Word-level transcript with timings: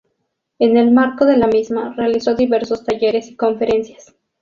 En 0.57 0.77
el 0.77 0.89
marco 0.89 1.27
de 1.27 1.37
la 1.37 1.45
misma, 1.45 1.93
realizó 1.95 2.33
diversos 2.33 2.83
talleres 2.83 3.27
y 3.27 3.35
conferencias. 3.35 4.15